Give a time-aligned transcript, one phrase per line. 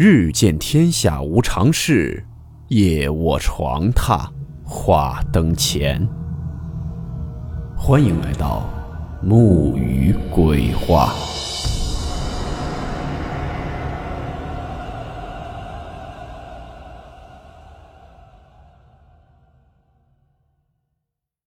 [0.00, 2.24] 日见天下无常事，
[2.68, 4.30] 夜卧床榻
[4.62, 6.08] 话灯前。
[7.76, 8.70] 欢迎来到
[9.20, 11.12] 木鱼鬼话。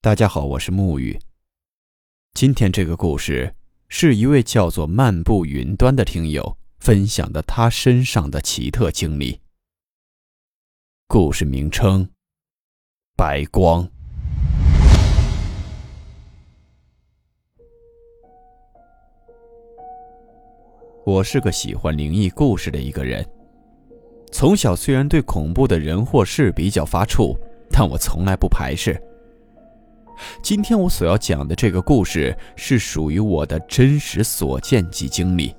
[0.02, 1.18] 大家好，我是木鱼。
[2.34, 3.56] 今天这个故事
[3.88, 9.40] 是一位叫做漫步云端的听友分享的他身上的奇特经历。
[11.08, 12.10] 故事名称：
[13.16, 13.88] 白光。
[21.06, 23.24] 我是个喜欢灵异故事的一个人。
[24.32, 27.38] 从小虽然对恐怖的人或事比较发怵，
[27.70, 29.00] 但我从来不排斥。
[30.42, 35.54] 今天我所要讲的这个故事是属于我的真实所见及经历，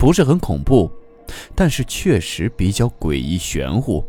[0.00, 0.90] 不是很恐怖，
[1.54, 4.02] 但是确实比较诡异玄乎。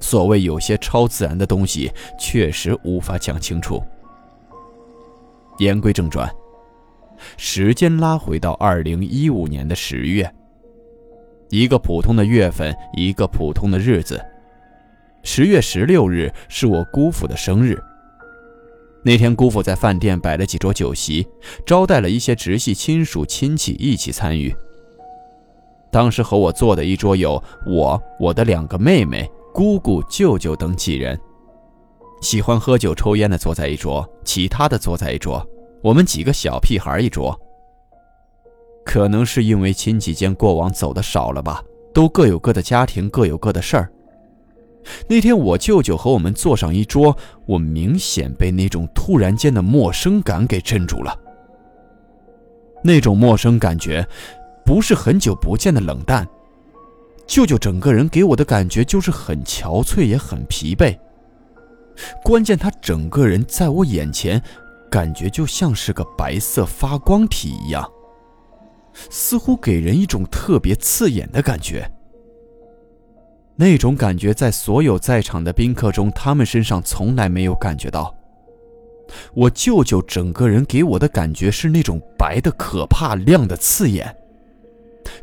[0.00, 3.80] 所谓有些超自然的东西，确实无法讲清楚。
[5.58, 6.28] 言归正传，
[7.36, 10.28] 时间拉回到二零一五年的十月，
[11.50, 14.20] 一个普通的月份，一个普通的日子。
[15.22, 17.80] 十月十六日是我姑父的生日。
[19.08, 21.26] 那天，姑父在饭店摆了几桌酒席，
[21.64, 24.54] 招待了一些直系亲属亲戚一起参与。
[25.90, 31.18] 当时和我坐的一桌有我、我的两个妹妹、姑姑、舅舅等几人。
[32.20, 35.42] 喜欢喝酒抽烟的坐在一桌，其他的坐在一桌，
[35.82, 37.34] 我们几个小屁孩一桌。
[38.84, 41.64] 可能是因为亲戚间过往走的少了吧，
[41.94, 43.90] 都各有各的家庭，各有各的事儿。
[45.08, 51.18] 那天我舅舅和我们坐上一桌，我明显被那种突然间的陌生感给镇住了。
[52.82, 54.06] 那种陌生感觉，
[54.64, 56.26] 不是很久不见的冷淡。
[57.26, 60.96] 舅舅整个人给我的感觉就是很憔悴，也很疲惫。
[62.24, 64.40] 关键他整个人在我眼前，
[64.90, 67.86] 感觉就像是个白色发光体一样，
[69.10, 71.90] 似乎给人一种特别刺眼的感觉。
[73.60, 78.14] 那种感觉在所有在场的宾客中，他们身上从来没有感觉到。
[79.34, 84.16] 我舅舅整个人给我的感觉是那种白的可怕、亮的刺眼，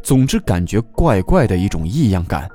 [0.03, 2.49] 总之感觉怪怪的一种异样感。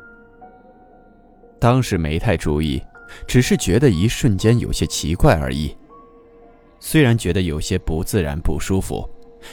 [1.59, 2.83] 当时没太注意，
[3.27, 5.75] 只是觉得一瞬间有些奇怪而已。
[6.79, 9.09] 虽然觉得有些不自然、不舒服，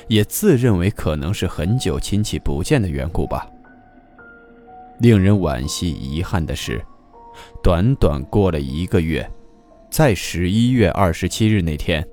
[0.10, 3.50] 也自认为可能是很久亲戚不见的缘故吧。
[5.00, 6.84] 令人惋惜、遗憾的是，
[7.62, 9.30] 短短过了一个月，
[9.90, 12.08] 在十一月二十七日那天，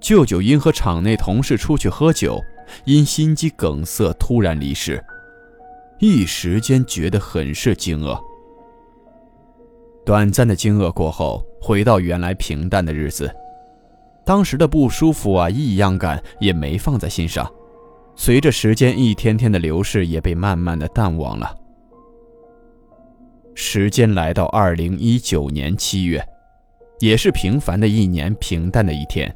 [0.00, 2.38] 舅舅因和厂内同事出去喝酒，
[2.84, 5.02] 因心肌梗塞突然离世。
[5.98, 8.18] 一时间觉得很是惊愕。
[10.04, 13.30] 短暂的惊愕过后，回到原来平淡的日子，
[14.24, 17.50] 当时的不舒服啊、异样感也没放在心上，
[18.16, 21.54] 随着时间一天天的流逝，也被慢慢的淡忘了。
[23.54, 26.24] 时间来到二零一九年七月，
[27.00, 29.34] 也是平凡的一年，平淡的一天。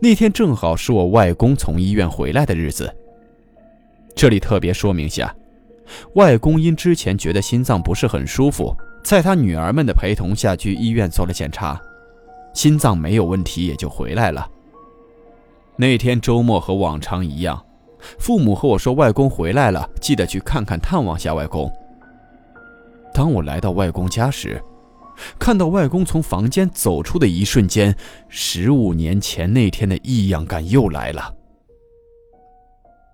[0.00, 2.94] 那天正好是我外公从医院回来的日子。
[4.14, 5.34] 这里特别说明下，
[6.14, 11.80] 外公因之前觉得心脏不是很舒服，在他女儿们的陪同下去医院做了检查，
[12.52, 14.48] 心脏没有问题，也就回来了。
[15.76, 17.60] 那天周末和往常一样，
[18.18, 21.72] 父母和我说外公回来了，记得去看看探望下外公。
[23.14, 24.60] 当我来到外公家时，
[25.38, 27.96] 看到外公从房间走出的一瞬间，
[28.28, 31.32] 十五年前那天的异样感又来了。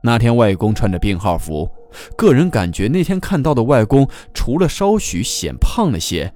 [0.02, 1.68] 那天外公穿着病号服，
[2.16, 6.32] 个人感觉那天看到的外公，除了稍许显胖了些，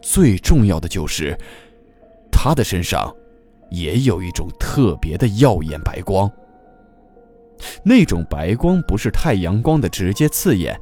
[0.00, 1.36] 最重要的就是
[2.30, 3.12] 他的身上
[3.72, 6.30] 也有一种特别的耀眼白光。
[7.82, 10.80] 那种白光不是太阳光的直接刺眼。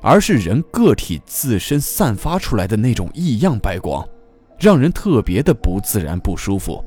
[0.00, 4.06] 而是人个体自身散发出来的那种异样白光，
[4.58, 6.84] 让人特别的不自然、不舒服。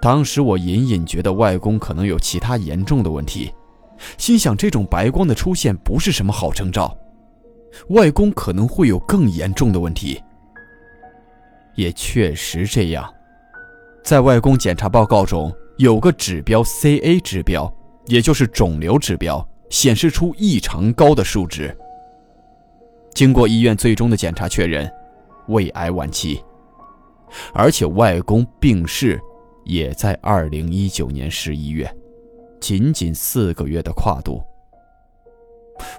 [0.00, 3.52] 当时我隐隐觉得外公可能有其他严重的问题，
[4.18, 6.96] 心想这种白光的出现不是什么好征兆，
[7.90, 10.20] 外公可能会有更严重的问题。
[11.76, 13.08] 也确实这样，
[14.04, 17.72] 在外公检查报告中有个指标 CA 指标，
[18.06, 19.48] 也就是肿瘤指标。
[19.72, 21.74] 显示出异常高的数值。
[23.14, 24.88] 经过医院最终的检查确认，
[25.48, 26.44] 胃癌晚期，
[27.54, 29.18] 而且外公病逝
[29.64, 31.90] 也在二零一九年十一月，
[32.60, 34.42] 仅仅四个月的跨度。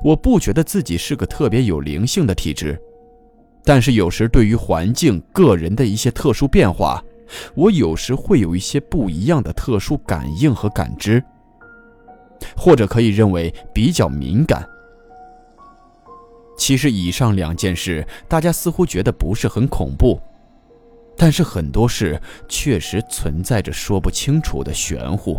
[0.03, 2.79] 我不觉得自己是个特别有灵性的体质，
[3.65, 7.03] 但是有时对于环境、个人的一些特殊变化，
[7.55, 11.23] 我有时会有一些不一样的特殊感应和感知，
[12.63, 14.65] 或者可以认为比较敏感。
[16.57, 20.17] 其实以上两件事，大家似乎觉得不是很恐怖，
[21.17, 22.17] 但是很多事
[22.47, 25.37] 确实存在着说不清楚的玄乎。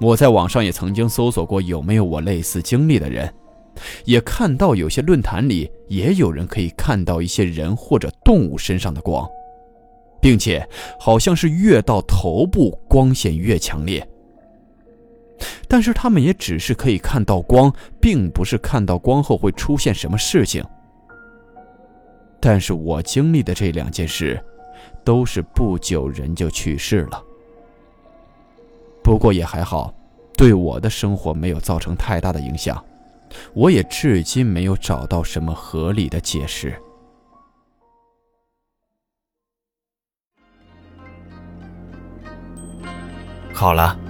[0.00, 3.30] 我在网上也曾经搜索过有没有我类似经历的人，
[4.06, 9.28] 也看到有些论坛里也有人可以看到一些人或者动物身上的光，
[10.18, 10.66] 并且
[10.98, 14.09] 好像是越到头部光线越强烈。
[15.72, 20.64] 但是他们也只是可以看到光，并不是看到光后会出现什么事情。
[22.40, 24.42] 但是我经历的这两件事，
[25.04, 27.22] 都是不久人就去世了。
[29.00, 29.94] 不过也还好，
[30.36, 32.84] 对我的生活没有造成太大的影响。
[33.54, 36.74] 我也至今没有找到什么合理的解释。
[43.54, 44.09] 好了。